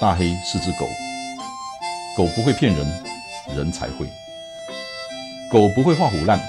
[0.00, 0.88] 大黑是只狗，
[2.16, 2.86] 狗不会骗人，
[3.54, 4.06] 人才会；
[5.52, 6.40] 狗不会画虎烂，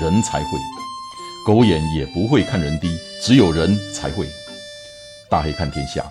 [0.00, 0.58] 人才会；
[1.46, 4.26] 狗眼也不会看人低，只有人才会。
[5.28, 6.10] 大黑看天下，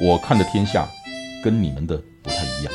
[0.00, 0.84] 我看的天下
[1.44, 2.72] 跟你们的不太一样。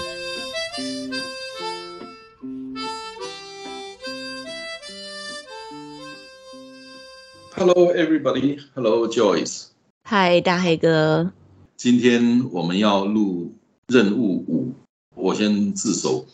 [7.53, 8.61] Hello, everybody.
[8.73, 9.65] Hello, Joyce.
[10.03, 11.33] 嗨，大黑哥。
[11.77, 13.53] 今天我们要录
[13.87, 14.73] 任务五。
[15.13, 16.25] 我先自首，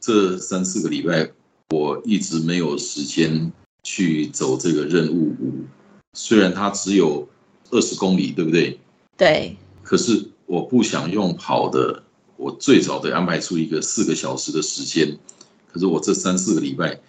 [0.00, 1.28] 这三四个礼拜
[1.70, 5.64] 我一直没有时间去走这个任务五。
[6.12, 7.28] 虽然它只有
[7.70, 8.78] 二十公里，对不对？
[9.16, 9.56] 对。
[9.82, 12.04] 可是我不想用跑的，
[12.36, 15.18] 我最早的安排出一个四个小时的时间。
[15.66, 17.00] 可是我这三四个礼拜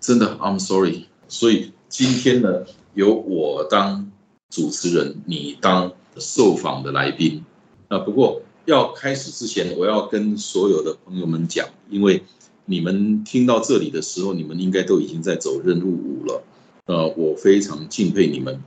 [0.00, 1.06] 真的，I'm sorry。
[1.26, 4.08] 所以今天呢，由我当
[4.50, 5.92] 主持人，你当。
[6.18, 7.44] 受访的来宾，
[7.88, 12.22] 啊，不过要开始之前，我要跟所有的朋友们讲，因为
[12.66, 16.42] 你们听到这里的时候，你们应该都已经在走任务五了，
[16.86, 18.62] 呃，我非常敬佩你们，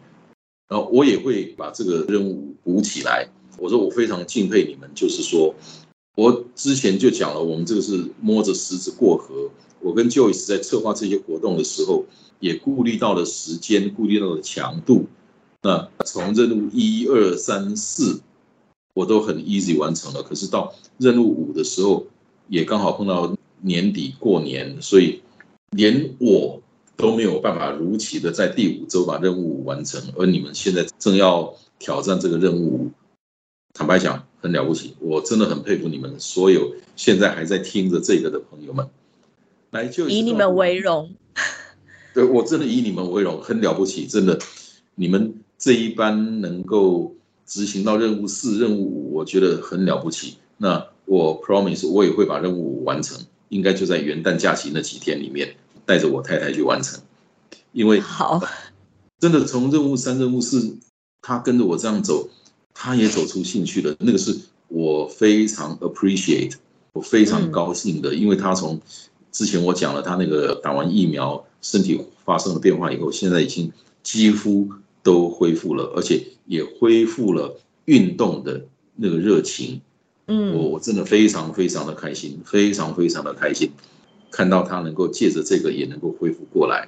[0.67, 3.27] 然后我也会把这个任务补起来。
[3.57, 5.53] 我说我非常敬佩你们，就是说
[6.15, 9.49] 我之前就讲了，我们这个是摸着石子过河。
[9.81, 12.05] 我跟 Joyce 在策划这些活动的时候，
[12.39, 15.05] 也顾虑到了时间，顾虑到了强度。
[15.63, 18.19] 那从任务一二三四，
[18.95, 20.23] 我都很 easy 完成了。
[20.23, 22.07] 可是到任务五的时候，
[22.47, 25.21] 也刚好碰到年底过年，所以
[25.69, 26.59] 连我
[26.97, 30.01] 都没有办法如期的在第五周把任务完成。
[30.17, 32.89] 而你们现在正要挑战这个任务，
[33.75, 38.89] 坦白讲很了不起，我真的很佩服你们所有现在还在听着这个的朋友们。
[39.69, 41.13] 来，就以你们为荣。
[42.15, 44.39] 对我真的以你们为荣，很了不起，真的，
[44.95, 45.35] 你们。
[45.61, 47.13] 这一班能够
[47.45, 50.37] 执行到任务四、任务五，我觉得很了不起。
[50.57, 55.55] 那我 promise 我也会把任务五完成，应该就在元旦假期那几天里面，
[55.85, 56.99] 带着我太太去完成。
[57.73, 58.41] 因为好，
[59.19, 60.79] 真的从任务三、任务四，
[61.21, 62.27] 他跟着我这样走，
[62.73, 63.95] 他也走出兴趣了。
[63.99, 64.35] 那个是
[64.67, 66.53] 我非常 appreciate，
[66.93, 68.81] 我非常高兴的，因为他从
[69.31, 74.67] 之前我讲了，他那个打完疫苗，身体发生了变化以后，现在已经几乎。
[75.03, 79.81] 都恢复了，而且也恢复了运动的那个热情。
[80.27, 83.71] 嗯，我我真的非常非常的开心，非常非常的开心，
[84.29, 86.87] 看到他能够借着这个也能够恢复过来。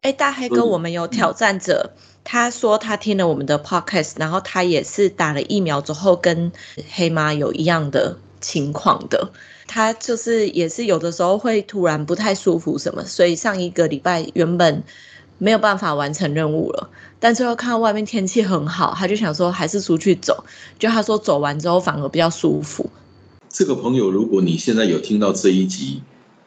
[0.00, 1.92] 哎，大黑哥，我们有挑战者，
[2.24, 6.50] 他说他听了我们的 podcast，然后他也是打了疫苗之后跟
[6.90, 9.30] 黑妈有一样的情况的。
[9.68, 14.82] 他就是也是有的时候会突然不太舒服什么，所以上一个礼拜原本。
[15.42, 16.88] 没有办法完成任务了，
[17.18, 20.44] 但最后看到外面天气很好，他就想说还是出去走。
[20.78, 22.88] 就他说走完之后反而比较舒服。
[23.48, 26.00] 这个朋友，如果你现在有听到这一集，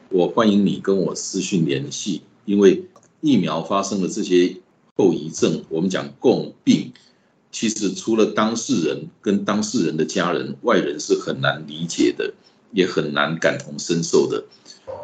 [0.08, 2.86] 我欢迎你跟我私讯联系，因为
[3.20, 4.56] 疫苗发生的这些
[4.96, 6.90] 后遗症，我们讲共病，
[7.52, 12.32] 其实除了当事人跟当事人的家人，外人是很难理解的，
[12.72, 14.42] 也很难感同身受的。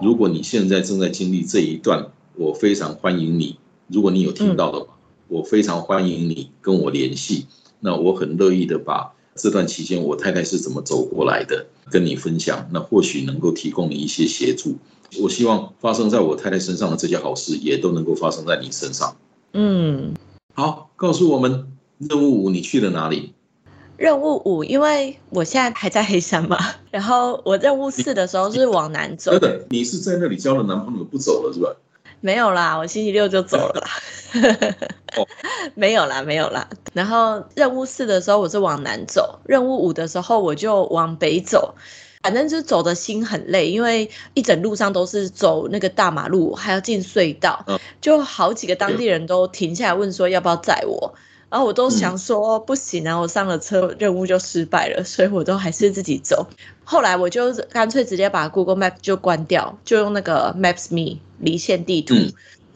[0.01, 3.59] 如果你现在正在经历这一段，我非常欢迎你。
[3.93, 4.87] 如果你有听到的话，
[5.29, 7.47] 我非常欢迎你跟我联系。
[7.81, 12.69] 那我很乐意的把这段期间我太太是怎么走过来的跟你分享。
[12.73, 14.77] 那或许能够提供你一些协助。
[15.21, 19.15] 我希望发生在我太太身上的这些好事，也都能够发生在你身上。
[19.53, 20.15] 嗯，
[20.55, 21.67] 好，告诉我们
[21.99, 23.35] 任务五你去了哪里？
[23.99, 26.59] 任务五，因为我现在还在黑山嘛。
[26.91, 29.33] 然后我任务四的时候是往南走。
[29.33, 31.69] 等等，你是在那里交了男朋友不走了是吧？
[32.22, 33.91] 没有啦，我星期六就走了啦。
[35.75, 36.66] 没有啦，没有啦。
[36.94, 41.75] 然后任务四的时候我是往南走，任务五的时候我就往北走。
[42.22, 47.67] 反正就是走的心很累，因为一整路上都是走那个大马路，还要进隧道，
[48.00, 51.17] 就好几个当地人都停下来问说要不要载我。
[51.52, 56.46] 然后我都想说不行啊，我上了车任务就失败了，所以我都还是自己走。
[56.82, 62.14] 后来我就干脆直接把 Google Map 就关掉，就用那个 Maps Me 离线地图，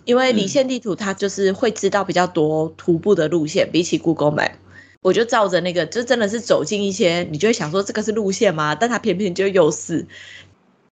[0.05, 4.53] 因为离线地图它就是会知道比较多徒步的路线，比起 Google Map，
[5.01, 8.75] 我就照着那个，就真的是走进一些，你就会想说这个是路线吗？
[8.75, 10.07] 但它偏偏就又是。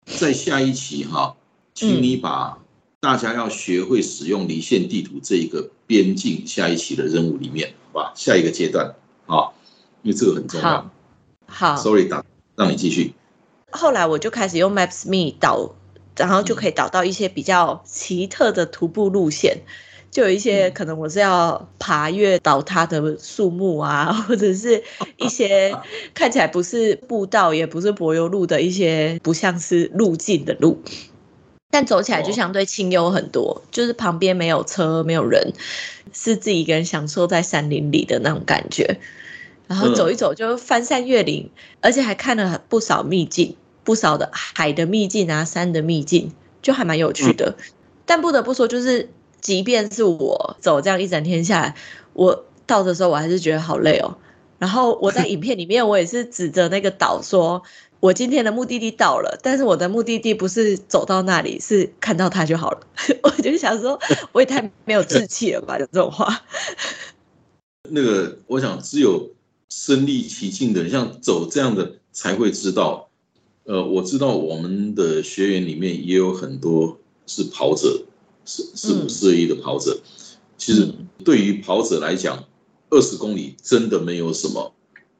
[0.06, 1.36] 在下一期哈，
[1.74, 2.63] 请你把。
[3.04, 8.12] 大家要学会使用离线地图这一个边境下一期的任务里面，好吧？
[8.16, 8.94] 下一个阶段
[9.26, 9.52] 啊，
[10.00, 10.90] 因为这个很重要。
[11.46, 12.24] 好，Sorry，打
[12.56, 13.12] 让你继续。
[13.70, 15.74] 后来我就开始用 Maps Me 导，
[16.16, 19.58] 然后就可以导到一些比较奇特的徒步路线。
[20.10, 24.82] 就有一些可能我是要爬越倒塌的树木啊， 或者是
[25.18, 25.76] 一些
[26.14, 30.80] 看起来不是步道，也不是柏油路的一些不像是路径的路，
[31.74, 35.52] 但走起来就相对清幽很多，就是旁边没有车，没有人，
[36.12, 39.00] 是自己一个人享受在山林里的那种感觉。
[39.66, 41.50] 然后走一走就翻山越岭，
[41.80, 46.30] 而且还看了不少秘境，不少的海的秘境啊，山的秘境，
[46.62, 47.56] 就还蛮有趣的。
[48.06, 49.10] 但不得不说，就是
[49.40, 51.74] 即便是我走这样一整天下来，
[52.12, 54.16] 我到的时候我还是觉得好累哦。
[54.60, 57.64] 然后我在影片里面，我也是指着那个岛说，
[58.04, 62.80] 我今天的目的地到了，但是我的目的地不是走到那里，是看到它就好了。
[63.24, 63.98] 我就想说，
[64.32, 66.44] 我也太没有志气了吧，讲这种话。
[67.88, 69.30] 那个，我想只有
[69.70, 73.08] 身历其境的，像走这样的才会知道。
[73.64, 76.98] 呃，我知道我们的学员里面也有很多。
[77.26, 78.04] 是跑者，
[78.44, 79.98] 是是五四二一的跑者。
[80.58, 80.86] 其实
[81.24, 82.44] 对于跑者来讲，
[82.90, 84.74] 二十公里真的没有什么。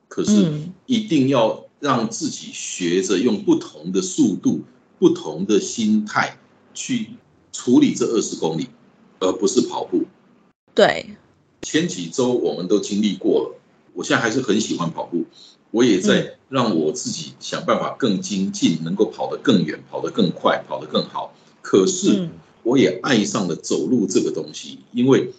[0.07, 0.53] 可是
[0.85, 4.63] 一定要让自己学着用不同的速度、
[4.99, 6.39] 不同的心态
[6.73, 7.11] 去
[7.53, 8.69] 处理这二十公里，
[9.21, 10.03] 而不是跑步。
[10.75, 11.15] 对，
[11.61, 13.61] 前几周我们都经历过了。
[13.93, 15.27] 我现在还是很喜欢跑步，
[15.73, 21.35] 我也在让我自己想办法更精进，能够跑得更远、跑得更快、跑得更好。
[21.61, 22.31] 可是，
[22.63, 25.31] 我也爱上了走路这个东西，因为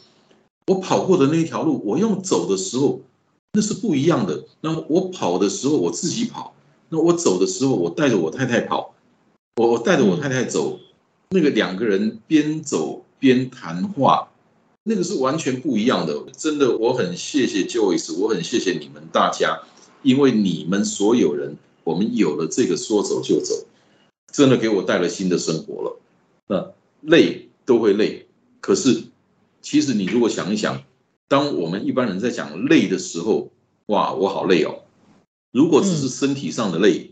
[0.68, 3.02] 我跑过的那一条路，我用走的时候，
[3.56, 4.44] 那是不一样的。
[4.60, 6.54] 那我跑的时候，我自己跑；
[6.90, 8.94] 那我走的时候，我带着我太太跑，
[9.56, 10.78] 我我带着我太太走，
[11.30, 14.28] 那个两个人边走边谈话，
[14.84, 16.13] 那个是完全不一样的。
[16.38, 19.62] 真的，我很谢谢 Joyce，我很谢谢你们大家，
[20.04, 21.56] 因为你们所有人，
[21.86, 23.56] 我们有了这个说走就走，
[24.34, 26.00] 真的给我带来新的生活了。
[26.48, 28.28] 那累都会累，
[28.60, 29.04] 可是
[29.62, 30.84] 其实你如果想一想，
[31.27, 33.51] 当我们一般人在讲累的时候，
[33.88, 34.83] 哇，我好累哦。
[35.51, 37.12] 如果只是身体上的累，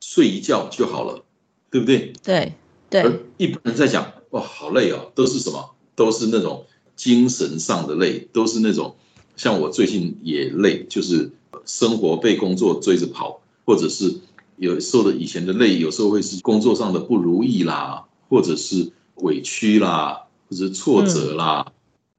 [0.00, 1.22] 睡一觉就好了，
[1.70, 2.12] 对不对？
[2.22, 2.52] 对
[2.88, 3.02] 对。
[3.02, 5.70] 而一般人在讲，哇，好累哦，都是什么？
[5.94, 6.64] 都是那种
[6.96, 8.94] 精神上的累，都是那种
[9.36, 11.30] 像我最近也累，就是
[11.64, 14.14] 生活被工作追着跑，或者是
[14.56, 18.04] 有受的以前的累，有时候会是工作上的不如意啦。
[18.30, 20.16] 或者是委屈啦，
[20.48, 21.66] 或者挫折啦，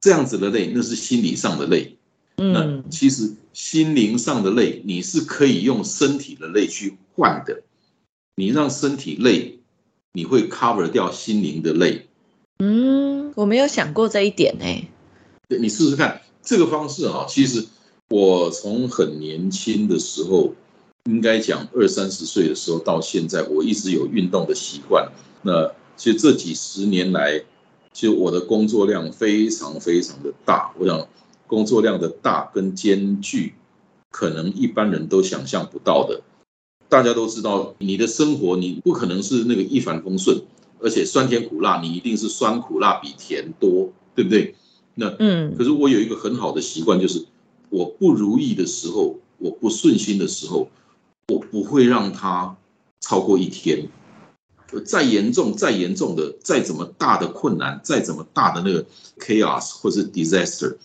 [0.01, 1.95] 这样子的累，那是心理上的累。
[2.35, 7.61] 那其实心灵上的累，你是可以用身体的累去换的。
[8.35, 9.59] 你让身体累，
[10.13, 12.07] 你会 cover 掉心灵的累。
[12.57, 14.65] 嗯，我没有想过这一点呢。
[15.47, 17.25] 对，你试试看这个方式啊。
[17.29, 17.63] 其实
[18.09, 20.55] 我从很年轻的时候，
[21.05, 25.11] 应该讲二三十岁的时候到现在，我一直有运动的习惯。
[25.43, 27.43] 那其实这几十年来，
[27.93, 30.71] 其实我的工作量非常非常的大。
[30.77, 31.07] 我想，
[31.47, 33.53] 工作量的大跟艰巨，
[34.09, 36.21] 可能一般人都想象不到的。
[36.87, 40.41] 大家都知道，你的生活你不可能是那个一帆风顺，
[40.79, 44.55] 而且酸甜苦辣，你一定是酸苦辣比甜多，对不对？
[44.95, 47.25] 那嗯，可是我有一个很好的习惯，就是
[47.69, 50.67] 我不如意的时候，我不顺心的时候，
[51.29, 52.55] 我不会让它
[52.99, 53.87] 超过一天。
[54.79, 58.85] 再严重、再严重的、再怎么大的困难、再怎么大的那个
[59.19, 60.77] chaos 或是 disaster，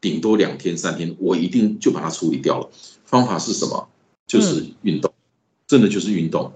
[0.00, 2.70] 顶多两天、三天，我一定就把它处理掉了。
[3.04, 3.88] 方法是什么？
[4.26, 5.12] 就是运动，
[5.66, 6.52] 真的就是运动。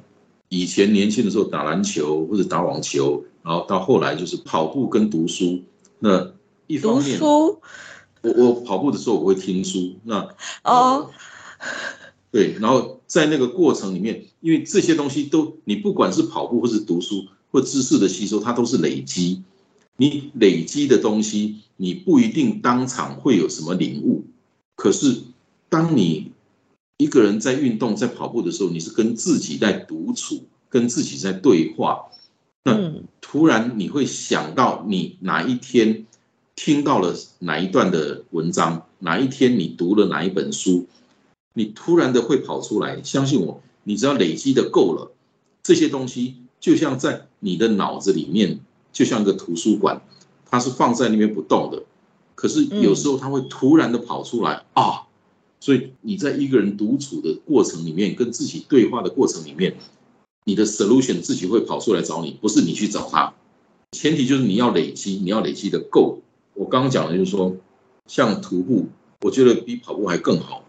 [0.49, 5.61] 以前年轻的时候打篮球或者打网球，然后到后来就是跑步跟读书。
[5.99, 6.33] 那
[6.67, 7.61] 一方面，我
[8.23, 9.97] 我跑步的时候我会听书。
[10.05, 10.29] 那
[10.63, 11.11] 哦。
[12.31, 19.43] 对，然后在那个过程里面，因为这些东西都，你不管是跑步或是读书或知识的吸收，它都是累积。
[19.97, 24.25] 你累积的东西，你不一定当场会有什么领悟。
[24.75, 25.23] 可是，
[25.71, 26.33] 当你
[26.99, 32.07] 一个人在运动、在跑步的时候，你是跟自己在独处，跟自己在对话。
[32.65, 36.05] 那突然你会想到，你哪一天
[36.55, 40.87] 听到了哪一段的文章，哪一天你读了哪一本书。
[41.59, 45.11] 你突然的会跑出来，相信我，你只要累积的够了，
[45.63, 48.61] 这些东西就像在你的脑子里面，
[48.93, 50.03] 就像一个图书馆，
[50.45, 51.85] 它是放在那边不动的，
[52.35, 55.07] 可是有时候它会突然的跑出来啊，
[55.59, 59.79] 所以你在一个人独处的过程里面，跟自己对话的过程里面，
[60.45, 63.33] 你的 solution 自己会跑出来找你，不是你去找他，
[63.93, 66.21] 前提就是你要累积，你要累积的够。
[66.53, 67.57] 我刚刚讲的就是说，
[68.07, 68.89] 像徒步，
[69.23, 70.65] 我觉得比跑步还更好。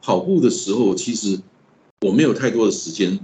[0.00, 1.40] 跑步的时候，其实
[2.02, 3.18] 我没有太多的时间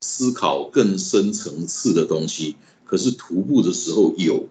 [0.00, 2.56] 思考更深层次的东西。
[2.84, 4.48] 可是徒步的时候有，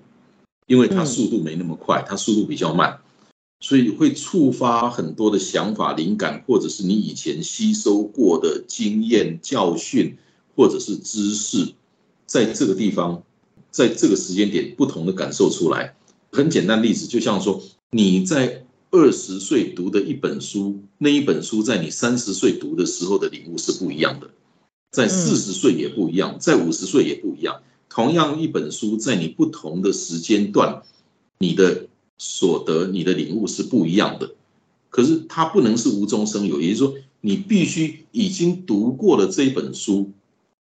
[0.68, 3.00] 因为它速度没那么快，它速度比较慢，
[3.62, 10.18] 所以会触发很多的想法、灵感，或者是你以前吸收过的经验、教训，
[10.56, 11.74] 或者是知识，
[12.26, 13.24] 在这个地方，
[13.72, 15.96] 在这个时间点不同的感受出来。
[16.32, 18.65] 很简单例子，就像说你在
[18.96, 24.30] 二十岁读的一本书，那一本书在你三十岁读的时候的领悟是不一样的，
[24.92, 27.62] 在四十岁也不一样，在五十岁也不一样。
[27.90, 30.82] 同样一本书，在你不同的时间段，
[31.40, 31.88] 你的
[32.18, 34.32] 所得、你的领悟是不一样的。
[34.90, 40.10] 可是它不能是无中生有，也就是说，你必须已经读过了这一本书，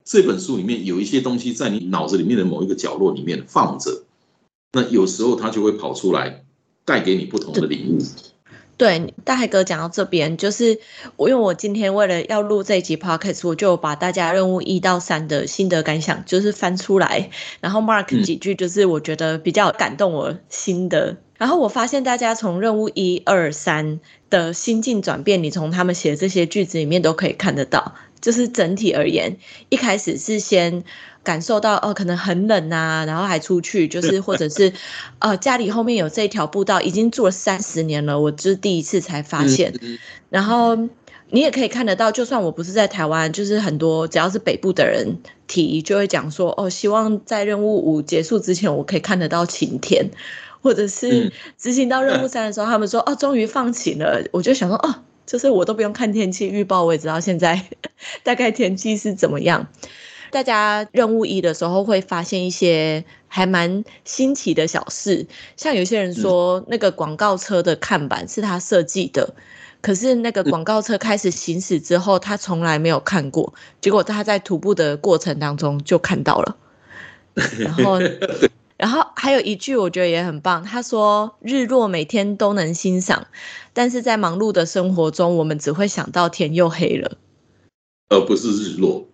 [0.06, 4.04] 这本书里面有一些东西在你脑子里面的某一个角落里面放着。
[4.72, 6.46] 那有时候它就会跑出来，
[6.86, 7.98] 带给你不同的礼物。
[8.78, 10.80] 对，大海哥讲到这边，就是
[11.16, 21.18] 我因为我今天为了要录这一集 podcast，我就把大家任务一到三的心得感想就是翻出来，然后 mark 几句，就是我觉得比较感动我心的。
[21.38, 24.00] 然后我发现大家从任务一二三
[24.32, 27.94] 的心境转变，你从他们写的这些句子里面都可以看得到。
[28.22, 29.36] 就是整体而言，
[29.70, 30.84] 一开始是先。
[31.24, 34.74] 感受到哦，可能很冷啊，然后还出去，就是或者是，
[35.20, 39.72] 呃，家里后面有这一条步道，已经住了三十年了，我就是第一次才发现。
[40.32, 40.76] 然后
[41.30, 50.10] 你也可以看得到，就算我不是在台湾，就是很多只要是北部的人提，就会讲说哦，希望在任务五结束之前，我可以看得到晴天，
[50.64, 54.96] 或者是执行到任务三的时候，他们说哦，终于放晴了，我就想说哦，
[55.32, 57.64] 就是我都不用看天气预报，我也知道现在
[58.22, 59.66] 大概天气是怎么样。
[60.30, 69.34] 大家任务一的时候会发现一些还蛮新奇的小事，像有些人说那个广告车的看板是他设计的，
[69.80, 76.58] 可是那个广告车开始行驶之后，他从来没有看过，结果他在徒步的过程当中就看到了。
[77.58, 78.02] 然后，
[78.82, 83.28] 然后还有一句我觉得也很棒，他说日落每天都能欣赏，
[83.74, 87.20] 但是在忙碌的生活中，我们只会想到天又黑了，
[88.10, 89.08] 而不是日落。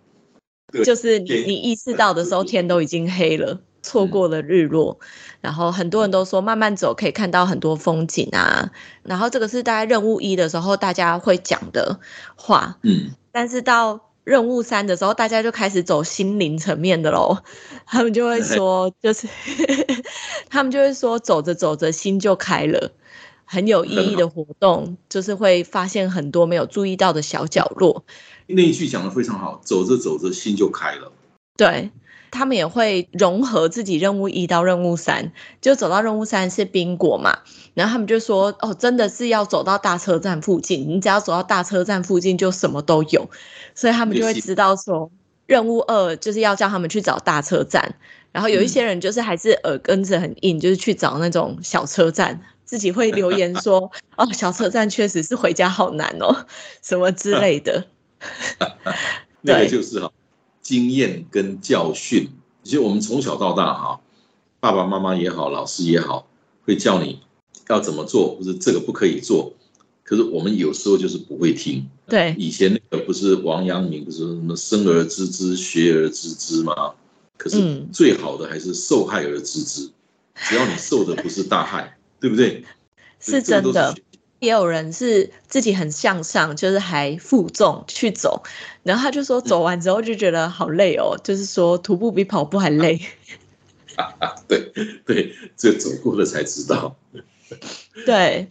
[0.86, 4.98] 就是你你意识到的时候，天都已经黑了，错过了日落。
[5.42, 8.72] 然后很多人都说，慢慢走可以看到很多风景啊。
[9.02, 12.00] 然后这个是大概任务一的时候大家会讲的
[12.36, 13.10] 话，嗯。
[13.32, 17.38] 但是到任务三的时候，大家就开始走心灵层面的喽。
[17.86, 19.26] 他们就会说，就是
[20.50, 22.92] 他们就会说，走着走着心就开了，
[23.46, 28.04] 很有意义的活动，就是会发现很多没有注意到的小角落。
[28.48, 31.10] 那一句讲的非常好，走着走着心就开了。
[31.56, 31.90] 对
[32.30, 37.38] 他们也会融合自己任务一到任务三，就走到任务三是冰果嘛，
[37.74, 43.28] 然后他们就说哦，真的是要走到大车站附近，你只要走到大车站附近就什么都有，
[43.74, 45.10] 所以他们就会知道说
[45.46, 47.94] 任务二就是要叫他们去找大车站，
[48.32, 56.46] 然后有一些人就是还是耳根子很硬，就是去找那种小车站，自己会留言说 哦，小车站确实是回家好难哦，
[56.82, 57.86] 什么之类的。
[59.42, 60.10] 那个就是哈，
[60.68, 62.28] 经验跟教训。
[62.62, 64.00] 其实我们从小到大哈，
[64.60, 66.28] 爸爸妈妈也好，老师也好，
[66.66, 67.20] 会教你
[67.68, 69.54] 要怎么做，或者这个不可以做。
[70.04, 71.88] 可是我们有时候就是不会听。
[72.06, 76.74] 对，以前那个不是王阳明不是什么生而知之，学而知之吗？
[77.38, 79.90] 可是最好的还是受害而知之。
[80.34, 82.62] 只要你受的不是大害，对不对？
[83.18, 83.96] 是真的。
[84.40, 88.42] 也有人是自己很向上，就是还负重去走，
[88.82, 93.00] 然后他就说走完之后就觉得好累哦，就是说徒步比跑步还累。
[94.46, 94.72] 对
[95.04, 96.94] 对，这走过了才知道。
[98.06, 98.46] 对，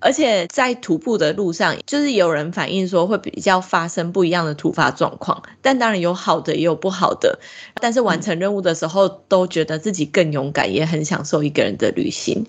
[0.00, 7.38] 而且在徒步的路上，就是有人反映说会比较发生不一样的突发状况，但当然有好的也有不好的，
[7.80, 12.44] 但是完成任务的时候都觉得自己更勇敢，也很享受一个人的旅行。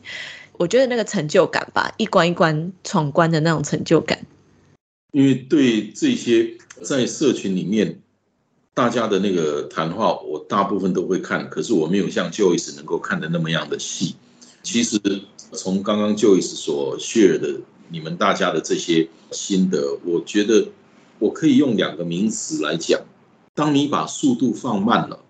[0.61, 4.19] 我觉得那个成就感吧，一关一关闯关的那种成就感。
[5.11, 7.99] 因为对这些在社群里面
[8.75, 14.15] 大家的那个谈话，我大部分都会看，可是我没有像 Joyce 能够看的那么样的细。
[14.61, 14.99] 其实
[15.51, 20.67] 从刚刚 Joyce 所 share 的你们大家的这些心得，我觉得
[21.17, 23.01] 我可以用两个名词来讲：
[23.55, 25.21] 当你把速度放慢了，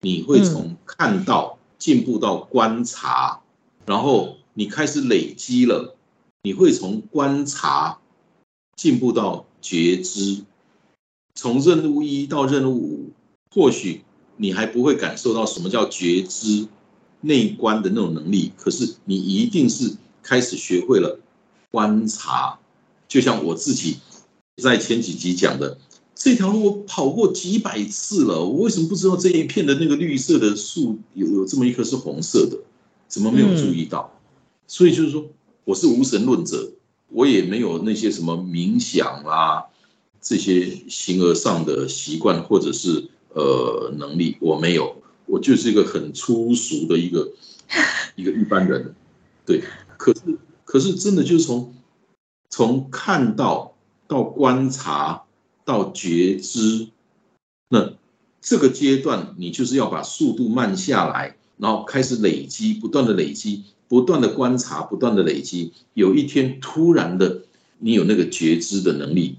[0.00, 3.42] 你会从看到进步到观察，
[3.84, 4.38] 然后。
[4.54, 5.96] 你开始累积了，
[6.42, 7.98] 你会从观察
[8.76, 10.44] 进步到觉知，
[11.34, 13.10] 从任务一到任务五，
[13.50, 14.02] 或许
[14.36, 16.66] 你还不会感受到什么叫觉知
[17.20, 21.20] 内观的那种能力，可是你一定是开始学会了
[21.70, 22.58] 观察。
[23.06, 23.98] 就像我自己
[24.62, 25.78] 在前几集讲的，
[26.14, 32.58] 这条路我跑过几百次了，我为什么不知道这一片的那个绿色的树有有这么一棵是红色的？
[33.08, 34.12] 怎么没有注意到？
[34.70, 35.28] 所以就是说，
[35.64, 36.70] 我是无神论者，
[37.08, 39.66] 我也没有那些什么冥想啦
[40.20, 47.32] 这些形而上的习惯或者是呃能力，我没有，我就是一个很粗俗的一个
[48.14, 48.94] 一个一般人，
[49.44, 49.64] 对。
[49.98, 50.20] 可是
[50.64, 51.74] 可是真的就是从
[52.48, 53.74] 从看到
[54.06, 55.24] 到观察
[55.64, 56.86] 到觉知，
[57.70, 57.92] 那
[58.40, 61.36] 这个阶段你就是要把速度慢下来。
[61.56, 65.72] 然后开始累积，不断的累积，不断的观察，不断的累积。
[65.94, 67.42] 有一天突然的，
[67.80, 69.34] 你有那个觉知的能力。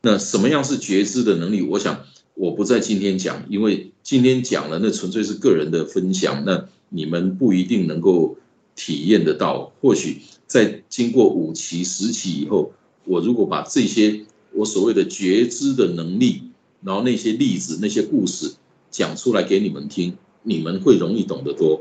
[0.00, 1.62] 那什么样是觉知的能力？
[1.62, 2.00] 我想
[2.34, 8.36] 我不在今天讲，因为今天讲了，那纯粹是个人的分享，那你们不一定能够
[8.74, 9.70] 体验得到。
[9.80, 12.72] 或许在经过五期、十期以后，
[13.04, 16.42] 我如果把这些我所谓的觉知的能力，
[16.82, 18.52] 然后那些例子、那些故事
[18.90, 20.16] 讲出来给你们听。
[20.44, 21.80] 你们会容易懂得多。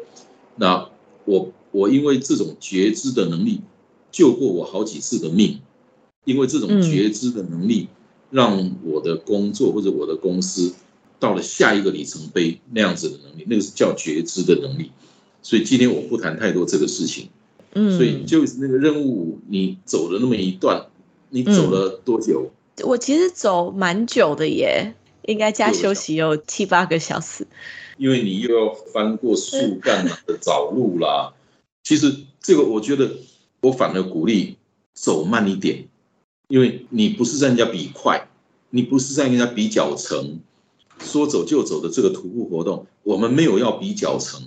[0.56, 0.88] 那
[1.26, 3.62] 我我因为这种觉知的能力，
[4.12, 5.60] 救过我好几次的命。
[6.24, 7.88] 因为这种觉知的能力，
[8.30, 10.72] 让我的工作或者我的公司
[11.20, 14.92] 到了下一个里程碑那样子的能力，那个是叫觉知的能力。
[15.42, 17.30] 所以今天我不谈太多这个事情。
[17.74, 17.98] 嗯。
[17.98, 20.86] 所以就是那个任务，你走了那么一段，
[21.30, 22.52] 你走了多久？
[22.84, 24.94] 我其实走蛮久的耶，
[25.26, 27.48] 应该加休息有七八个小时。
[27.98, 31.34] 因为你又要翻过树干的 找路啦，
[31.84, 33.18] 其实这个我觉得
[33.62, 34.58] 我反而鼓励
[34.94, 35.88] 走慢一点，
[36.48, 38.28] 因为你不是在人家比快，
[38.70, 40.40] 你不是在人家比脚程，
[41.00, 44.42] 说走就走的这个徒步活动，我们没有要比脚程，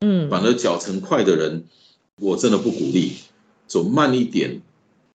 [0.00, 1.64] 嗯，反而脚程快的人，
[2.20, 3.12] 我真的不鼓励，
[3.66, 4.62] 走慢一点，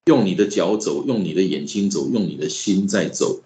[0.05, 3.41] 用你的脚走，用你的眼睛走，用你的心在走。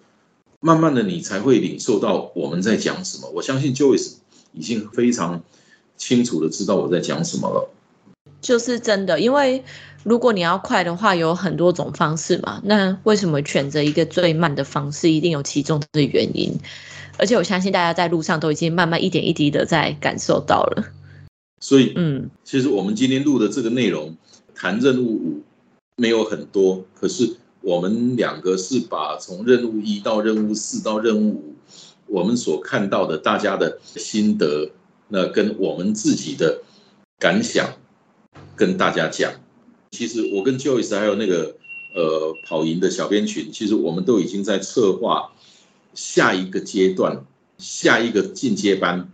[0.62, 3.30] 慢慢的，你才会领受到我们在讲什么。
[3.30, 4.16] 我相信 Joyce
[4.52, 5.42] 已经非常
[5.96, 7.70] 清楚的知道我在讲什么了。
[8.40, 9.62] 就是真的，因为
[10.02, 12.60] 如果你要快的话，有很多种方式嘛。
[12.64, 15.10] 那为什么选择一个最慢的方式？
[15.10, 16.58] 一定有其中的原因。
[17.18, 20.84] 而且我相信大家在路上都已经慢慢一点一滴的在感受到了。
[21.60, 24.16] 所以，嗯，其实我们今天录的这个内容
[24.54, 25.42] 谈任务五
[25.96, 27.36] 没有很多，可是。
[27.62, 31.54] 我们两个是把从任务一到任务四到任务五，
[32.06, 34.70] 我们所看到的大家的心得，
[35.08, 36.62] 那跟我们自己的
[37.18, 37.74] 感想
[38.60, 39.32] 跟大家讲。
[39.90, 41.56] 其实我跟 Joyce 还有那个
[41.96, 45.32] 呃跑赢的小编群，其实我们都已经在策划
[45.94, 47.24] 下一个阶段、
[47.56, 49.10] 下一个进阶班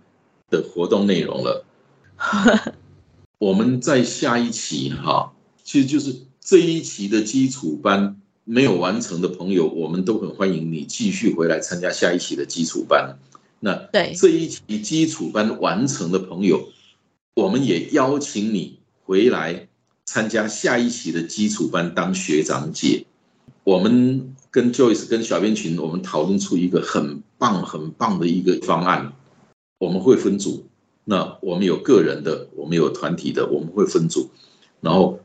[0.51, 1.65] 的活动内容了。
[3.39, 5.33] 我们在下一期哈，
[5.63, 8.21] 其实就是这一期的基础班。
[8.49, 13.19] 没有完成的朋友，我们都很欢迎你继续回来参加下一期的基础班。
[13.59, 16.69] 那对这一期基础班完成的朋友，
[17.35, 19.69] 我们也邀请你回来
[20.05, 23.07] 参加下一期的基础班当学长姐。
[23.63, 29.13] 我们跟 Joyce 跟小编群，我们讨论出一个很棒很棒的一个方案。
[29.79, 30.67] 我们会分组，
[31.05, 34.31] 那我们有个人的，我们有团体的，我们会分组，
[34.81, 35.21] 然后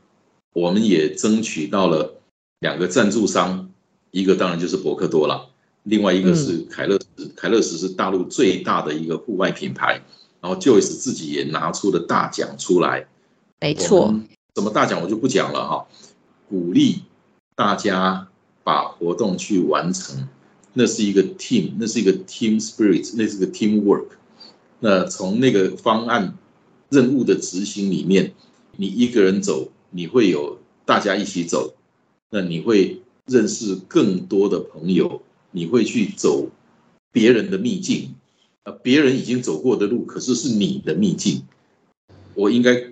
[0.52, 2.18] 我们也争取到了。
[2.60, 3.70] 两个赞助商，
[4.12, 5.48] 一个当然就是博克多了，
[5.82, 7.26] 另外一个是凯乐石。
[7.34, 10.00] 凯乐石是大陆最大的一个户外品牌，
[10.40, 13.08] 然后 Joyce 自己也拿出了大奖出来。
[13.62, 14.12] 没错，
[14.54, 15.86] 怎么大奖我就不讲了哈，
[16.48, 17.02] 鼓励
[17.54, 18.26] 大家
[18.64, 20.28] 把活动去完成，
[20.72, 24.06] 那是一个 team，那是一个 team spirit，那是个 team work。
[24.80, 26.36] 那从那个方案
[26.88, 28.34] 任务的执行里面，
[28.76, 31.74] 你一个人走，你会有大家一起走。
[32.30, 35.22] 那你会认识更多的朋友，
[35.52, 36.48] 你会去走
[37.12, 38.16] 别人的秘境，
[38.64, 41.42] 呃，别人已经走过的路，可是是你的秘境。
[42.34, 42.91] 我应该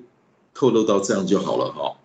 [0.55, 1.97] 透露到这样就好了哈。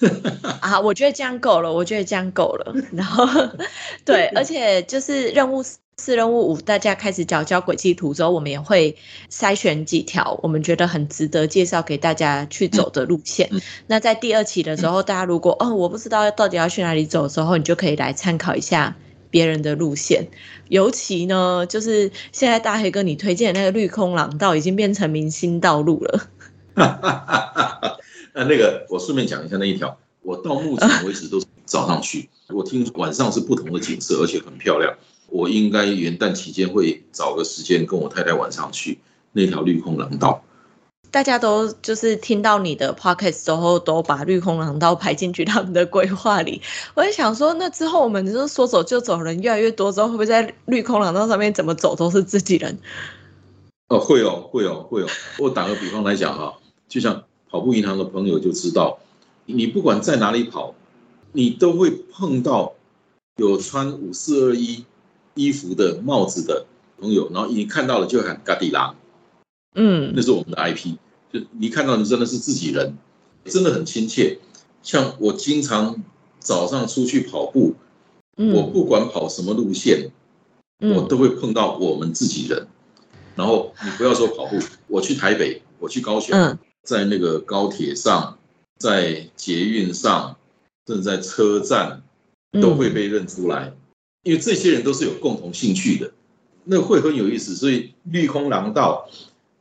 [0.60, 2.74] 啊，我觉得这样够了，我觉得这样够了。
[2.92, 3.26] 然后，
[4.04, 5.64] 对，而且就是任务。
[5.98, 8.96] 四任务五，大家开始交交轨迹图之后，我们也会
[9.30, 13.50] 筛选几条我们觉得很值得介绍给大家去走的路线。
[13.86, 18.96] 那在第二期的时候，大家如果哦我不知道到底要去哪里走的时候，你就可以来参考一下
[19.28, 20.28] 别人的路线。
[20.70, 26.30] 尤其呢，就是现在大黑哥你推荐的那个绿空廊道已经变成明星道路了。
[28.34, 34.94] 那那个我顺便讲一下那一条，我到目前为止都是早上去，我听晚上是不同的景色，而且很漂亮。
[35.28, 38.98] 我应该元旦期间会找个时间跟我太太晚上去
[39.32, 40.42] 那条绿空廊道。
[41.12, 46.62] 大家都就是听到你的 podcast 之后，都把绿空廊道排进去他们的规划里。
[46.94, 52.78] 我在想说，那之后我们就是说走就走，人越来越多之后，会不会在绿空廊道上面怎么走都是自己人？
[53.90, 55.08] 哦，会哦，会哦，会哦。
[55.40, 56.56] 我打个比方来讲哈，
[56.88, 59.00] 就像跑步银行的朋友就知道，
[59.46, 60.76] 你不管在哪里跑，
[61.32, 62.74] 你都会碰到
[63.36, 64.84] 有穿五四二一
[65.34, 66.66] 衣服的帽子的
[67.00, 68.94] 朋友，然后你看到了就喊“嘎迪拉”，
[69.74, 70.94] 嗯，那是我们的 IP，
[71.32, 72.96] 就你看到的真的是自己人，
[73.46, 74.38] 真的很亲切。
[74.84, 76.00] 像我经常
[76.38, 77.74] 早上出去跑步，
[78.36, 80.12] 我不管跑什么路线，
[80.78, 82.68] 我都会碰到我们自己人。
[83.36, 86.36] 然后你不要说跑步，我去台北，我去高雄，
[86.82, 88.38] 在那个高铁上，
[88.78, 90.36] 在捷运上，
[90.86, 92.02] 甚至在车站，
[92.60, 93.72] 都会被认出来，
[94.24, 96.12] 因为这些人都是有共同兴趣的，
[96.64, 97.54] 那会很有意思。
[97.54, 99.08] 所以绿空廊道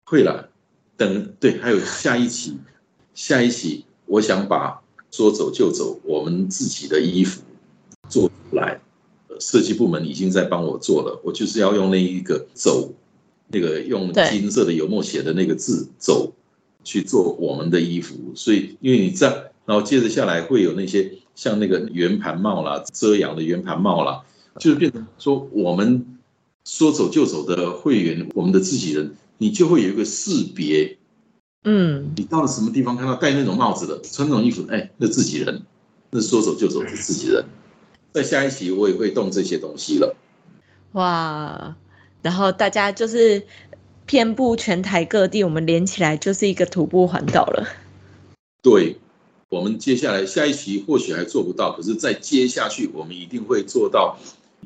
[0.06, 0.50] 会了，
[0.98, 2.58] 等对，还有下一期，
[3.14, 7.42] 下一期，我想把说走就走，我们自己的衣服
[8.10, 8.82] 做出来，
[9.40, 12.92] 设计部门已经在帮我做了，我就是要用那一个走。
[13.52, 16.34] 那个用金色的油墨写的那个字走
[16.84, 19.36] 去做我们的衣服，所以因为你这样，
[19.66, 24.24] 然后接着下来会有那些像那个圆盘帽啦、遮阳的圆盘帽啦，
[24.58, 26.18] 就是变成说我们
[26.64, 30.98] 说走就走的会员，我们的自己人，你就会有一个识别，
[31.64, 35.64] 嗯，你到了什么地方看到戴那种帽子的、穿那种衣服，哎，那自己人，
[36.12, 37.44] 那说走就走是自己人，
[38.12, 40.16] 在下一期我也会动这些东西了，
[40.94, 41.76] 哇。
[42.22, 43.44] 然后大家就是
[44.06, 47.68] 遍布全台各地，我们连起来就是一个徒步环岛了。
[48.62, 48.98] 对，
[49.50, 54.18] 我们接下来下一期或许还做不到，可是再接下去，我们一定会做到。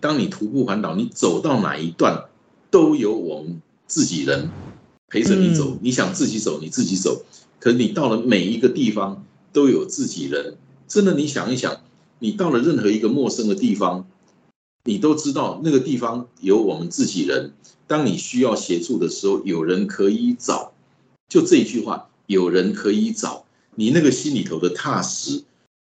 [0.02, 2.26] 当你徒步环岛，你走到哪一段，
[2.72, 4.50] 都有我们自己人
[5.08, 5.78] 陪着你走。
[5.82, 7.24] 你想自己走，你自己走。
[7.60, 10.58] 可是你到了每一个地方，都有自己人。
[10.88, 11.82] 真的，你想一想，
[12.20, 14.08] 你到了任何一个陌生的地方。
[14.86, 17.54] 你都知道那个地方有我们自己人，
[17.88, 20.74] 当你需要协助的时候，有人可以找。
[21.30, 25.44] 就这一句话，有人可以找，你那个心里头的踏实，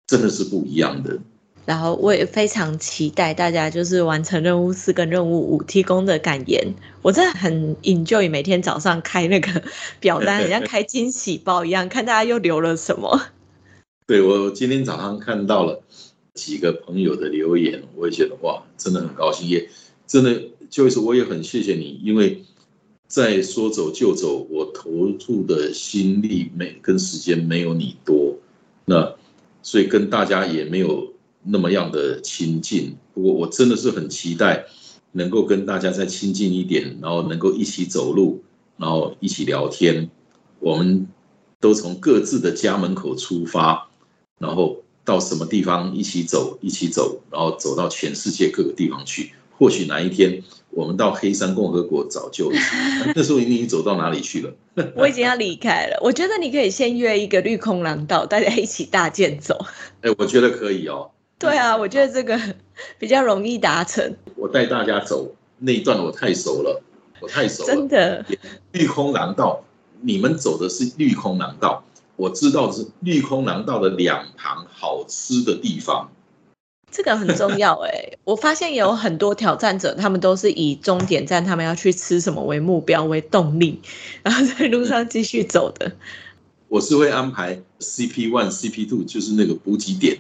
[0.06, 1.18] 真的是不一样的。
[1.66, 9.62] 然后我也非常期待大家就是完成任务四跟任务五提供的感言，我真的很 enjoy 每天早上开那个
[10.00, 13.20] 表单，好像开惊喜包一样，看大家又留了什么。
[14.06, 15.82] 对我今天早上看到了。
[16.36, 19.68] 几个朋友的留言，我也觉得哇，真的很高兴，也
[20.06, 22.44] 真的就是我也很谢谢你，因为
[23.08, 28.36] 在说走就走，我投入的心力没跟时间没有你多，
[28.84, 29.14] 那
[29.62, 32.94] 所以跟大家也没有那么样的亲近。
[33.14, 34.66] 不过我真的是很期待
[35.12, 38.44] 能够跟大家再亲近一点，然后能够一起走路，
[38.76, 40.10] 然后一起聊天。
[40.60, 41.08] 我们
[41.60, 43.88] 都从各自的家门口出发，
[44.38, 44.82] 然后。
[45.06, 49.32] 到什么地方一起走，一起走，然后走到全世界各个地方去。
[49.58, 52.52] 或许哪一天我们到黑山共和国早就，
[53.16, 54.52] 那时候你已经走到哪里去了？
[54.94, 55.98] 我已经要离开了。
[56.02, 59.58] 我觉得你可以先约一个绿空廊道，大家一起大健走。
[60.02, 61.10] 哎，我觉得可以哦。
[61.38, 62.38] 对啊，我觉得这个
[62.98, 64.14] 比较容易达成。
[64.34, 66.82] 我带大家走那一段，我太熟了，
[67.20, 67.66] 我太熟了。
[67.68, 68.26] 真的，
[68.72, 69.62] 绿空廊道，
[70.02, 71.82] 你们走的是绿空廊道。
[72.16, 76.08] 我知道的是绿空廊道的两旁好吃的地方，
[76.90, 78.12] 这个很重要哎。
[78.24, 83.80] 我发现有很多挑战者，他们都是以终点站他们要去吃什么为目标为动力，
[84.22, 85.92] 然后在路上继续走的。
[86.68, 90.18] 我是会安排 CP one、CP two，就是那个补给点。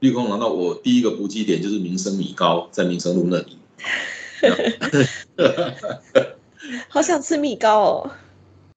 [0.00, 3.56] 绿空廊道，我第一个补给点就是民生米糕，在民生路那里。
[6.88, 8.10] 好想吃米糕哦。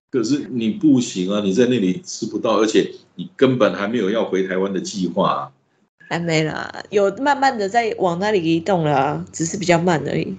[0.09, 1.41] 可是你不行啊！
[1.43, 5.51] 你在那里吃不到，而且你根本还没有要回台湾的计划。
[6.09, 10.33] 还没啦，有慢慢的在往那里移动了，只是比较慢而已。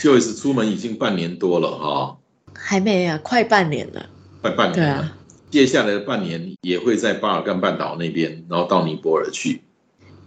[0.00, 2.16] 就是出门已经半年多了哈。
[2.54, 4.08] 还没啊，快半年了。
[4.40, 5.16] 快半年了。
[5.50, 9.62] 接下来的半年也会在巴尔干半岛那边，然后到尼泊尔去。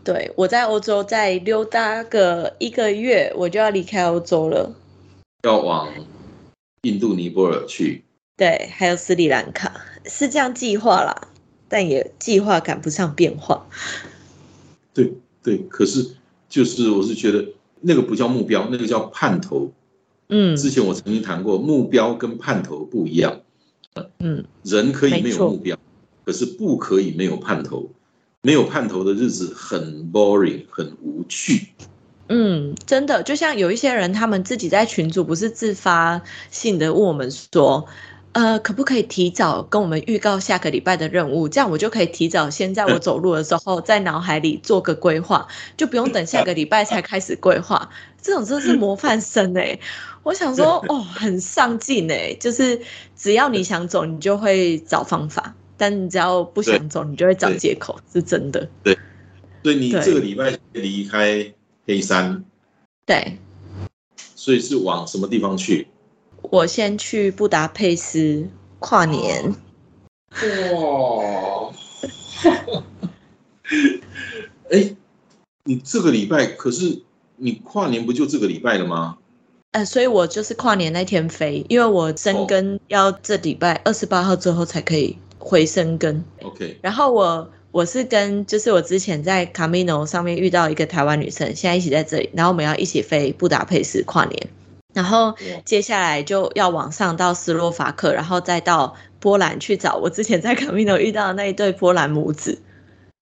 [0.04, 4.74] 对，我在欧洲再溜达个一个月，我就要离开欧洲了。
[5.44, 5.88] 要往
[6.82, 8.04] 印度尼泊尔去。
[8.42, 9.72] 对，还有斯里兰卡
[10.04, 11.28] 是这样计划啦，
[11.70, 13.68] 但也计划赶不上变化。
[14.96, 16.16] 对对，可是
[16.50, 17.46] 就是我是觉得
[17.82, 19.72] 那个不叫目标，那个叫盼头。
[20.30, 23.42] 嗯，之前我曾经谈过，目标跟盼头不一样。
[24.18, 25.78] 嗯，人可以没有目标，
[26.26, 27.92] 可是不可以没有盼头。
[28.42, 31.68] 没有盼头的日子很 boring，很无趣。
[32.28, 37.88] 嗯，真的，就像有一些人，他们自己在群组不是自发性的问我们说。
[38.34, 41.50] 呃，可不可以提早跟我们预告下个礼拜的任务？
[41.50, 47.90] 这样我就可以提早先在我走路的时候，在脑海里做个规划，就不用等下个礼拜才开始规划。
[48.22, 49.78] 这种真是模范生哎！
[50.24, 52.80] 我想说，哦，很上进哎，就是
[53.18, 55.56] 只要你想走，你就会找方法。
[55.76, 58.70] 但你只要不想走，你就会找借口，是真的。
[58.84, 58.96] 对，
[59.64, 61.52] 所以你这个礼拜离开
[61.88, 62.46] 黑山，
[63.06, 63.40] 对，
[64.36, 65.88] 所以是往什么地方去？
[66.44, 68.48] 我先去布达佩斯
[68.80, 69.56] 跨年。
[70.74, 71.72] 哇！
[74.72, 74.96] 哎，
[75.66, 77.02] 你这个礼拜可是
[77.38, 79.18] 你跨年不就这个礼拜了吗？
[79.72, 86.24] 呃，所以我就是跨年那天飞，因为我生根要这礼拜二十八号之后才可以回生根。
[86.42, 86.78] OK。
[86.82, 94.50] 然后我我是跟就是我之前在 Camino 上面遇到一个台湾女生，现在一起在这里，然后我们要一起飞布达佩斯跨年，
[94.94, 102.62] 然后接下来就要往上到斯洛伐克，然后再到波兰去找我之前在 Camino 遇到的那一对波兰母子。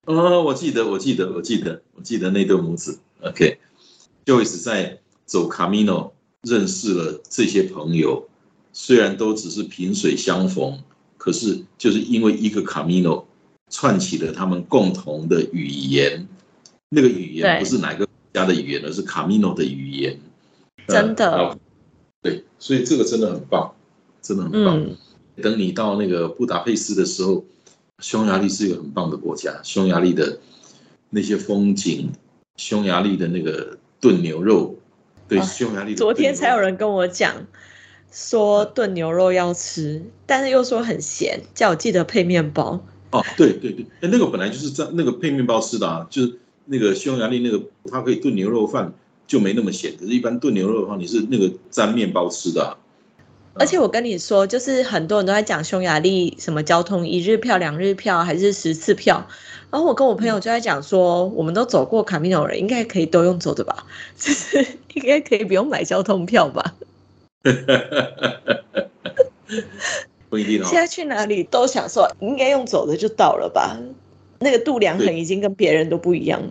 [0.06, 3.00] 哦，我记得，我记得，我记得，我记得那对母子。
[3.22, 6.12] OK，Joyce 在走 Camino。
[6.42, 8.30] 认识了这些朋友，
[8.72, 10.82] 虽然都只是萍水相逢，
[11.18, 13.28] 可是就是因为一个卡米诺
[13.70, 16.26] 串起了他们共同的语言。
[16.88, 20.18] 那个语言不是哪个国家的语言，而是卡米诺的语言。
[20.90, 21.58] 真的，
[22.22, 23.74] 对，所以这个真的很棒，
[24.22, 24.86] 真的很棒。
[25.42, 27.46] 等你到那个布达佩斯的时候，
[28.00, 29.60] 匈牙利是一个很棒的国家。
[29.64, 30.40] 匈牙利的
[31.10, 32.12] 那些风景，
[32.58, 34.76] 匈牙利的那个炖牛肉。
[35.28, 37.36] 对匈牙利，昨天才有人跟我讲
[38.12, 42.84] 说炖牛肉要吃，但是又说很咸，叫我记得配面包。
[43.12, 48.92] 哦，对对对，哎，那个本来就是在那个配面包吃的啊，就是那个匈牙利那个，它可以炖牛肉饭
[49.30, 52.76] 就没那么咸，可是一般炖牛肉的话，你是那个沾面包吃的。
[53.54, 59.28] 而且我跟你说，就是很多人都在讲匈牙利什么交通一日票、两日票还是十次票。
[59.70, 63.86] 然后我跟我朋友就在讲说，我们都走过卡米诺人，应该可以都用走的吧？
[64.18, 64.66] 就是
[64.96, 66.74] 应该可以不用买交通票吧？
[70.28, 70.66] 不一定哦。
[70.66, 73.78] 现在去哪里都想说，应该用走的就到了吧？
[74.40, 76.50] 那个度量衡已经跟别人都不一样了。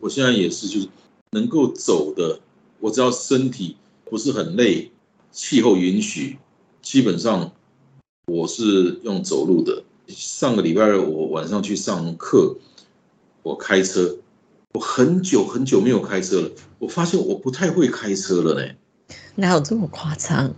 [0.00, 0.88] 我现在也是，就是
[1.32, 2.40] 能够走的，
[2.80, 4.90] 我只要身体不是很累，
[5.30, 6.38] 气候允许，
[6.82, 7.52] 基本上
[8.26, 9.84] 我是用走路的。
[10.08, 12.56] 上个礼拜二我晚上去上课，
[13.44, 14.18] 我开车，
[14.72, 16.50] 我很久很久没有开车了。
[16.80, 18.74] 我发现我不太会开车了呢。
[19.36, 20.52] 哪有这么夸张？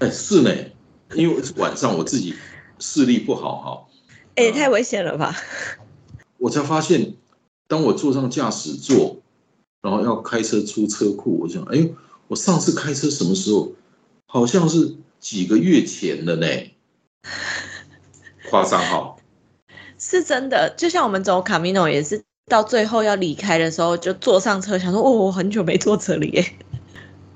[0.00, 0.52] 哎，是呢，
[1.14, 2.34] 因为晚上我自己
[2.80, 3.86] 视力不好哈。
[4.34, 5.36] 哎，太危险了吧！
[6.38, 7.14] 我才发现，
[7.68, 9.18] 当我坐上驾驶座，
[9.82, 11.90] 然后要开车出车库，我想，哎，
[12.28, 13.72] 我上次开车什么时候？
[14.26, 16.46] 好像是几个月前了呢。
[18.48, 19.16] 夸张哈，
[19.98, 20.72] 是真的。
[20.76, 26.44] 就像我们走卡米诺，也是到最后要离开的时候，就坐上车，想说：“哦，我很久没坐车了耶。”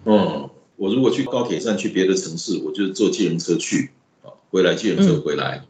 [0.06, 3.90] 嗯，我如果去高铁站去别的城市，我就坐计程车去
[4.22, 5.64] 啊，回来计程车回来。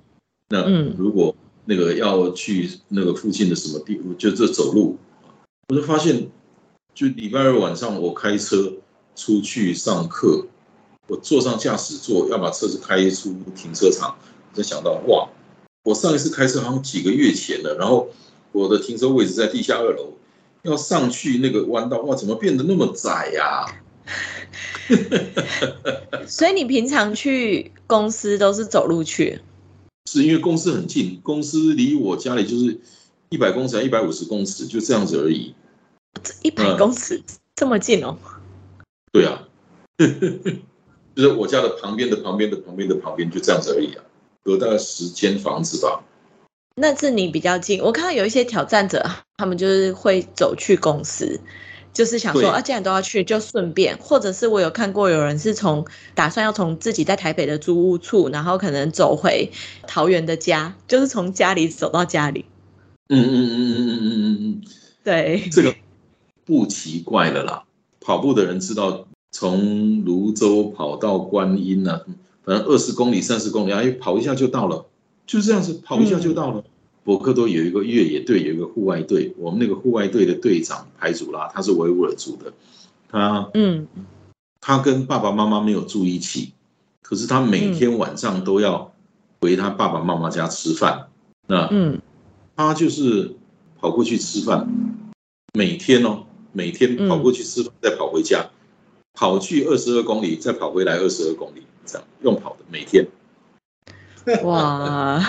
[0.49, 1.35] 那如果
[1.65, 4.99] 那个要去那个附近的什么地，就这走路，
[5.69, 6.29] 我就发现，
[6.95, 8.73] 就礼拜二晚上我开车
[9.17, 10.47] 出去上课，
[11.09, 14.17] 我坐上驾驶座要把车子开出停车场。
[14.55, 15.29] 就想到哇，
[15.83, 18.09] 我上一次开车好像几个月前了，然后
[18.53, 20.13] 我的停车位置在地下二楼，
[20.63, 23.67] 要上去那个弯道，哇，怎么变得那么窄呀？
[26.29, 29.41] 所以你平常去公司都是走路去？
[30.09, 32.79] 是因为公司很近，公司离我家里就是
[33.31, 35.53] 一百公尺、一百五十公尺，就这样子而已。
[36.43, 37.23] 一百公尺
[37.55, 38.17] 这么近哦？
[39.13, 39.47] 对啊，
[41.15, 44.03] 就是我家的旁边的旁边的旁边的旁边，就这样子而已啊。
[44.45, 46.03] 有大概十间房子吧，
[46.77, 47.81] 那是你比较近。
[47.81, 51.41] 我看到有一些挑战者，他们就是会走去公司，
[51.95, 53.97] 就是想说啊，既然都要去，就顺便。
[53.97, 59.51] 或者是我有看过有人是从打算要从自己在台北的租屋处，然后可能走回
[59.87, 62.45] 桃园的家，就是从家里走到家里。
[63.09, 64.63] 嗯嗯嗯嗯嗯嗯嗯嗯，
[65.05, 65.75] 对，这个
[66.45, 67.65] 不奇怪了啦。
[68.01, 72.01] 跑步的人知道，从泸州跑到观音呢。
[72.45, 74.85] 反正二十公里、三十公里，哎，跑一下就到了，
[75.27, 76.63] 就这样子跑一下就到了。
[77.03, 79.35] 博克多有一个越野队，有一个户外队。
[79.39, 82.53] 我们那个户外队的队长排祖拉，他是维吾尔族的，
[83.09, 83.87] 他嗯，
[84.61, 86.53] 他跟爸爸妈妈没有住一起，
[87.03, 88.93] 可是他每天晚上都要
[89.41, 91.09] 回他爸爸妈妈家吃饭。
[91.47, 92.01] 那嗯，
[92.57, 93.35] 他就是
[93.81, 94.67] 跑过去吃饭，
[95.53, 96.24] 每天哦，
[96.55, 98.49] 每天跑过去吃饭，再跑回家，
[99.13, 101.63] 跑去二十二公里，再跑回来二十二公里。
[101.85, 103.07] 这样用跑的每天，
[104.43, 105.21] 哇，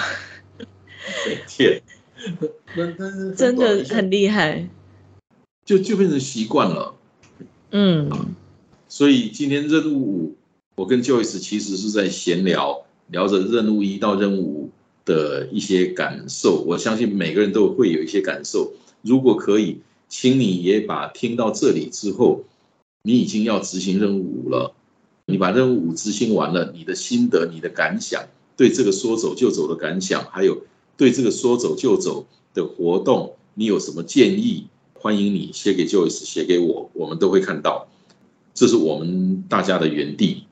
[1.28, 1.82] 每天，
[3.36, 4.70] 真的很厉害，
[5.66, 6.96] 就就变成习惯了，
[7.72, 8.10] 嗯，
[8.88, 10.36] 所以今天任务五，
[10.76, 14.70] 我跟 Joyce 其实是在闲聊，聊着任务一到任务五
[15.04, 18.72] 的一些感受，我相信每个人都会有一些感受。
[19.02, 19.82] 如果可以，
[20.18, 22.46] 请你也把听到这里之后，
[23.04, 24.74] 你已经要执行任务五了，
[25.26, 28.24] 你把任务五执行完了，你的心得、你的感想，
[28.56, 30.64] 对这个说走就走的感想，还有
[30.96, 34.68] 对这个说走就走的活动，你有什么建议？
[34.94, 37.86] 欢迎你写给 Joyce，写给我，我们都会看到。
[38.54, 40.46] 这是我们大家的原地，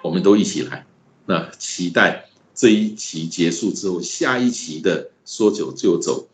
[0.00, 0.86] 我们都一起来。
[1.26, 2.26] 那期待。
[2.54, 6.28] 这一期结束之后，下一期的说走就走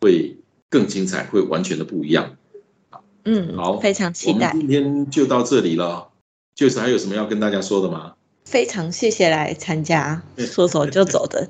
[0.00, 0.36] 会
[0.74, 2.34] 更精彩，会完全的不一样。
[3.24, 4.50] 嗯，好，非常期待。
[4.50, 6.08] 我们今天就到这里了，
[6.52, 8.14] 就是还有什么要跟大家说的吗？
[8.44, 11.46] 非常谢谢来参加说走就走的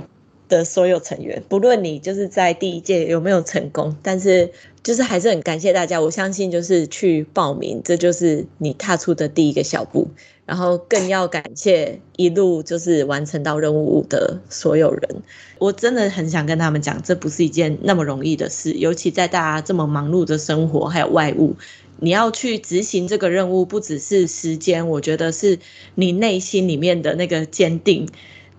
[0.49, 4.51] 的所有成员，不论你就是在第一届有没有成功，但是
[4.83, 6.01] 就是还是很感谢大家。
[6.01, 10.09] 我相信就是去报名，这就是你踏出的第一个小步。
[10.47, 15.23] 然后更要感谢一路就是完成到任务的所有人，
[15.59, 21.57] 我真的很想跟他们讲，这不是一件那么容易的事，尤其在大家这么忙碌的生活还有外务，
[21.99, 25.59] 你要去执行这个任务，不只是时间，我觉得是
[25.95, 28.07] 你内心里面的那个坚定，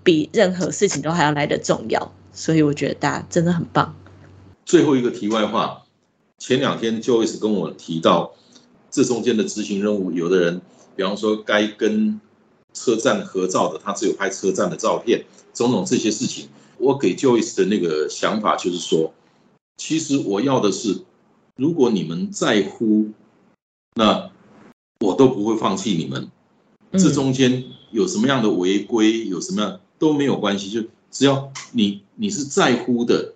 [0.06, 2.14] 比任何事情都还要来的重要。
[2.32, 3.94] 所以我觉得大家真的很棒。
[4.66, 5.82] 最后一个题外话，
[6.38, 8.34] 前两天 Joyce 跟我提到
[8.90, 10.62] 这中间的执行任务，有的人。
[10.98, 12.22] 比方说，该跟
[12.74, 19.14] 车站合照的，他只有拍车站的照片，种种这些事情，我给 Joyce 的那个想法就是说，
[19.76, 21.04] 其实我要的是，
[21.58, 23.10] 如果你们在乎，
[23.96, 24.32] 那
[25.02, 26.32] 我都不会放弃你们。
[26.94, 33.34] 这中间有什么样的违规，有什么样都没有关系，就只要你你是在乎的，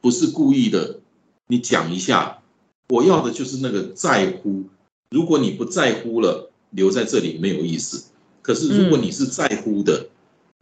[0.00, 1.00] 不是故意的，
[1.48, 2.42] 你讲一下，
[2.88, 4.64] 我要的就是那个在乎。
[5.10, 6.46] 如果你不在乎了。
[6.72, 8.04] 留在这里没有意思。
[8.42, 10.06] 可是如果你是在乎的，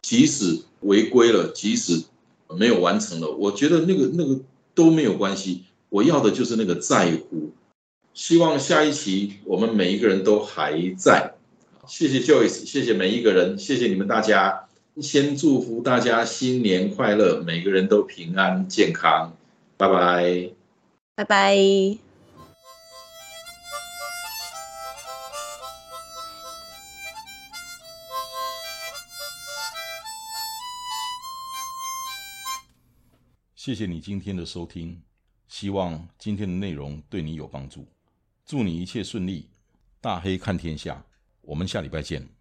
[0.01, 2.03] 即使违规了，即使
[2.57, 4.39] 没有完成了，我觉得那个那个
[4.73, 5.65] 都没有关系。
[5.89, 7.51] 我要的就是那个在乎。
[8.15, 11.35] 希望下一期我们每一个人都还在。
[11.85, 14.67] 谢谢 Joyce，谢谢每一个人，谢谢你们大家。
[15.01, 19.33] 先祝福大家新年快乐，每个人都平安健康。
[19.77, 20.51] 拜拜，
[21.15, 21.55] 拜拜。
[33.55, 34.99] 谢谢你今天的收听，
[35.47, 37.85] 希望今天的内容对你有帮助。
[38.45, 39.47] 祝你一切顺利，
[40.01, 41.05] 大黑看天下，
[41.41, 42.38] 我们下礼拜见。